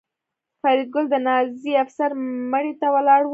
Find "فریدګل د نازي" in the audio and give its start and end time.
0.61-1.73